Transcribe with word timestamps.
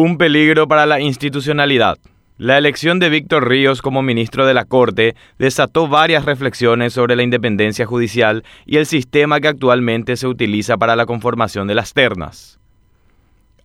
Un 0.00 0.16
peligro 0.16 0.68
para 0.68 0.86
la 0.86 1.00
institucionalidad. 1.00 1.98
La 2.36 2.56
elección 2.56 3.00
de 3.00 3.08
Víctor 3.08 3.48
Ríos 3.48 3.82
como 3.82 4.00
ministro 4.00 4.46
de 4.46 4.54
la 4.54 4.64
Corte 4.64 5.16
desató 5.40 5.88
varias 5.88 6.24
reflexiones 6.24 6.92
sobre 6.92 7.16
la 7.16 7.24
independencia 7.24 7.84
judicial 7.84 8.44
y 8.64 8.76
el 8.76 8.86
sistema 8.86 9.40
que 9.40 9.48
actualmente 9.48 10.16
se 10.16 10.28
utiliza 10.28 10.76
para 10.76 10.94
la 10.94 11.04
conformación 11.04 11.66
de 11.66 11.74
las 11.74 11.94
ternas. 11.94 12.57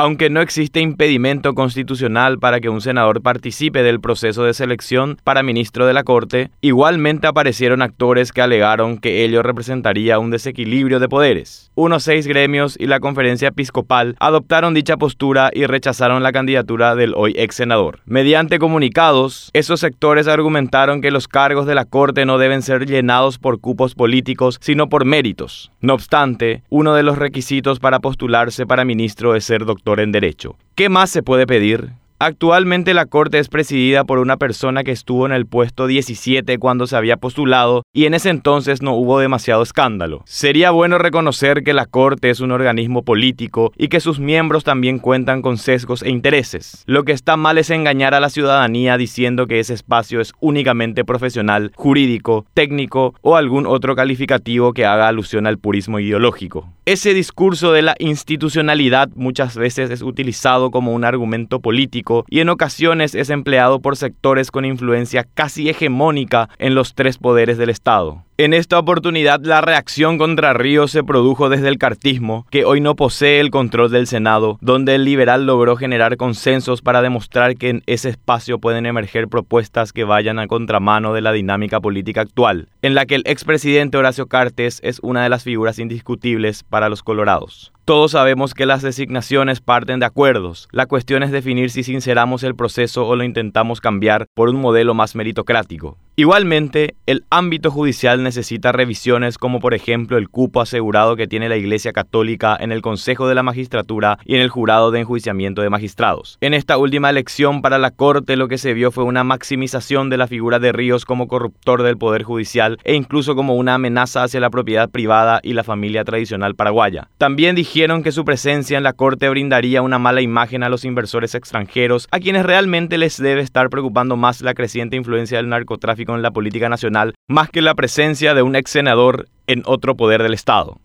Aunque 0.00 0.30
no 0.30 0.40
existe 0.40 0.78
impedimento 0.78 1.54
constitucional 1.54 2.38
para 2.38 2.60
que 2.60 2.68
un 2.68 2.80
senador 2.80 3.20
participe 3.20 3.82
del 3.82 3.98
proceso 3.98 4.44
de 4.44 4.54
selección 4.54 5.18
para 5.24 5.42
ministro 5.42 5.86
de 5.86 5.92
la 5.92 6.04
Corte, 6.04 6.52
igualmente 6.60 7.26
aparecieron 7.26 7.82
actores 7.82 8.30
que 8.30 8.40
alegaron 8.40 8.98
que 8.98 9.24
ello 9.24 9.42
representaría 9.42 10.20
un 10.20 10.30
desequilibrio 10.30 11.00
de 11.00 11.08
poderes. 11.08 11.72
Unos 11.74 12.04
seis 12.04 12.28
gremios 12.28 12.76
y 12.78 12.86
la 12.86 13.00
conferencia 13.00 13.48
episcopal 13.48 14.14
adoptaron 14.20 14.72
dicha 14.72 14.96
postura 14.98 15.50
y 15.52 15.66
rechazaron 15.66 16.22
la 16.22 16.30
candidatura 16.30 16.94
del 16.94 17.14
hoy 17.16 17.34
ex 17.36 17.56
senador. 17.56 17.98
Mediante 18.04 18.60
comunicados, 18.60 19.50
esos 19.52 19.80
sectores 19.80 20.28
argumentaron 20.28 21.00
que 21.00 21.10
los 21.10 21.26
cargos 21.26 21.66
de 21.66 21.74
la 21.74 21.86
Corte 21.86 22.24
no 22.24 22.38
deben 22.38 22.62
ser 22.62 22.86
llenados 22.86 23.40
por 23.40 23.58
cupos 23.58 23.96
políticos, 23.96 24.58
sino 24.60 24.88
por 24.88 25.04
méritos. 25.04 25.72
No 25.80 25.94
obstante, 25.94 26.62
uno 26.68 26.94
de 26.94 27.02
los 27.02 27.18
requisitos 27.18 27.80
para 27.80 27.98
postularse 27.98 28.64
para 28.64 28.84
ministro 28.84 29.34
es 29.34 29.42
ser 29.42 29.64
doctor 29.64 29.87
en 29.96 30.12
Derecho. 30.12 30.56
¿Qué 30.74 30.88
más 30.88 31.10
se 31.10 31.22
puede 31.22 31.46
pedir? 31.46 31.90
Actualmente 32.20 32.94
la 32.94 33.06
Corte 33.06 33.38
es 33.38 33.48
presidida 33.48 34.02
por 34.02 34.18
una 34.18 34.38
persona 34.38 34.82
que 34.82 34.90
estuvo 34.90 35.24
en 35.24 35.30
el 35.30 35.46
puesto 35.46 35.86
17 35.86 36.58
cuando 36.58 36.88
se 36.88 36.96
había 36.96 37.16
postulado 37.16 37.84
y 37.92 38.06
en 38.06 38.14
ese 38.14 38.30
entonces 38.30 38.82
no 38.82 38.94
hubo 38.94 39.20
demasiado 39.20 39.62
escándalo. 39.62 40.22
Sería 40.26 40.72
bueno 40.72 40.98
reconocer 40.98 41.62
que 41.62 41.72
la 41.72 41.86
Corte 41.86 42.30
es 42.30 42.40
un 42.40 42.50
organismo 42.50 43.04
político 43.04 43.72
y 43.76 43.86
que 43.86 44.00
sus 44.00 44.18
miembros 44.18 44.64
también 44.64 44.98
cuentan 44.98 45.42
con 45.42 45.58
sesgos 45.58 46.02
e 46.02 46.10
intereses. 46.10 46.82
Lo 46.86 47.04
que 47.04 47.12
está 47.12 47.36
mal 47.36 47.56
es 47.56 47.70
engañar 47.70 48.14
a 48.14 48.20
la 48.20 48.30
ciudadanía 48.30 48.96
diciendo 48.96 49.46
que 49.46 49.60
ese 49.60 49.74
espacio 49.74 50.20
es 50.20 50.32
únicamente 50.40 51.04
profesional, 51.04 51.70
jurídico, 51.76 52.46
técnico 52.52 53.14
o 53.20 53.36
algún 53.36 53.64
otro 53.64 53.94
calificativo 53.94 54.72
que 54.72 54.86
haga 54.86 55.06
alusión 55.06 55.46
al 55.46 55.58
purismo 55.58 56.00
ideológico. 56.00 56.68
Ese 56.84 57.14
discurso 57.14 57.70
de 57.70 57.82
la 57.82 57.94
institucionalidad 58.00 59.10
muchas 59.14 59.56
veces 59.56 59.90
es 59.90 60.02
utilizado 60.02 60.72
como 60.72 60.94
un 60.94 61.04
argumento 61.04 61.60
político 61.60 62.07
y 62.28 62.40
en 62.40 62.48
ocasiones 62.48 63.14
es 63.14 63.30
empleado 63.30 63.80
por 63.80 63.96
sectores 63.96 64.50
con 64.50 64.64
influencia 64.64 65.24
casi 65.34 65.68
hegemónica 65.68 66.48
en 66.58 66.74
los 66.74 66.94
tres 66.94 67.18
poderes 67.18 67.58
del 67.58 67.70
Estado. 67.70 68.24
En 68.40 68.54
esta 68.54 68.78
oportunidad 68.78 69.40
la 69.40 69.60
reacción 69.62 70.16
contra 70.16 70.52
Ríos 70.52 70.92
se 70.92 71.02
produjo 71.02 71.48
desde 71.48 71.66
el 71.66 71.76
cartismo, 71.76 72.46
que 72.50 72.64
hoy 72.64 72.80
no 72.80 72.94
posee 72.94 73.40
el 73.40 73.50
control 73.50 73.90
del 73.90 74.06
Senado, 74.06 74.58
donde 74.60 74.94
el 74.94 75.04
liberal 75.04 75.44
logró 75.44 75.74
generar 75.74 76.16
consensos 76.16 76.80
para 76.80 77.02
demostrar 77.02 77.56
que 77.56 77.70
en 77.70 77.82
ese 77.86 78.10
espacio 78.10 78.60
pueden 78.60 78.86
emerger 78.86 79.26
propuestas 79.26 79.92
que 79.92 80.04
vayan 80.04 80.38
a 80.38 80.46
contramano 80.46 81.14
de 81.14 81.20
la 81.20 81.32
dinámica 81.32 81.80
política 81.80 82.20
actual, 82.20 82.68
en 82.80 82.94
la 82.94 83.06
que 83.06 83.16
el 83.16 83.24
expresidente 83.26 83.98
Horacio 83.98 84.28
Cartes 84.28 84.78
es 84.84 85.00
una 85.02 85.24
de 85.24 85.30
las 85.30 85.42
figuras 85.42 85.80
indiscutibles 85.80 86.62
para 86.62 86.88
los 86.88 87.02
colorados. 87.02 87.72
Todos 87.86 88.12
sabemos 88.12 88.54
que 88.54 88.66
las 88.66 88.82
designaciones 88.82 89.60
parten 89.60 89.98
de 89.98 90.06
acuerdos. 90.06 90.68
La 90.70 90.86
cuestión 90.86 91.24
es 91.24 91.32
definir 91.32 91.70
si 91.70 91.82
sinceramos 91.82 92.44
el 92.44 92.54
proceso 92.54 93.04
o 93.04 93.16
lo 93.16 93.24
intentamos 93.24 93.80
cambiar 93.80 94.26
por 94.34 94.48
un 94.48 94.60
modelo 94.60 94.94
más 94.94 95.16
meritocrático. 95.16 95.98
Igualmente, 96.20 96.96
el 97.06 97.22
ámbito 97.30 97.70
judicial 97.70 98.24
necesita 98.24 98.72
revisiones 98.72 99.38
como 99.38 99.60
por 99.60 99.72
ejemplo 99.72 100.18
el 100.18 100.28
cupo 100.28 100.60
asegurado 100.60 101.14
que 101.14 101.28
tiene 101.28 101.48
la 101.48 101.56
Iglesia 101.56 101.92
Católica 101.92 102.56
en 102.58 102.72
el 102.72 102.82
Consejo 102.82 103.28
de 103.28 103.36
la 103.36 103.44
Magistratura 103.44 104.18
y 104.24 104.34
en 104.34 104.40
el 104.40 104.48
Jurado 104.48 104.90
de 104.90 104.98
Enjuiciamiento 104.98 105.62
de 105.62 105.70
Magistrados. 105.70 106.36
En 106.40 106.54
esta 106.54 106.76
última 106.76 107.08
elección 107.08 107.62
para 107.62 107.78
la 107.78 107.92
Corte 107.92 108.34
lo 108.34 108.48
que 108.48 108.58
se 108.58 108.74
vio 108.74 108.90
fue 108.90 109.04
una 109.04 109.22
maximización 109.22 110.10
de 110.10 110.16
la 110.16 110.26
figura 110.26 110.58
de 110.58 110.72
Ríos 110.72 111.04
como 111.04 111.28
corruptor 111.28 111.84
del 111.84 111.98
Poder 111.98 112.24
Judicial 112.24 112.78
e 112.82 112.96
incluso 112.96 113.36
como 113.36 113.54
una 113.54 113.74
amenaza 113.74 114.24
hacia 114.24 114.40
la 114.40 114.50
propiedad 114.50 114.90
privada 114.90 115.38
y 115.44 115.52
la 115.52 115.62
familia 115.62 116.02
tradicional 116.02 116.56
paraguaya. 116.56 117.10
También 117.18 117.54
dijeron 117.54 118.02
que 118.02 118.10
su 118.10 118.24
presencia 118.24 118.76
en 118.76 118.82
la 118.82 118.92
Corte 118.92 119.28
brindaría 119.28 119.82
una 119.82 120.00
mala 120.00 120.20
imagen 120.20 120.64
a 120.64 120.68
los 120.68 120.84
inversores 120.84 121.36
extranjeros, 121.36 122.08
a 122.10 122.18
quienes 122.18 122.44
realmente 122.44 122.98
les 122.98 123.18
debe 123.18 123.40
estar 123.42 123.70
preocupando 123.70 124.16
más 124.16 124.40
la 124.40 124.54
creciente 124.54 124.96
influencia 124.96 125.36
del 125.36 125.48
narcotráfico 125.48 126.07
en 126.14 126.22
la 126.22 126.30
política 126.30 126.68
nacional 126.68 127.14
más 127.28 127.50
que 127.50 127.62
la 127.62 127.74
presencia 127.74 128.34
de 128.34 128.42
un 128.42 128.56
ex 128.56 128.70
senador 128.70 129.28
en 129.46 129.62
otro 129.66 129.96
poder 129.96 130.22
del 130.22 130.34
Estado. 130.34 130.78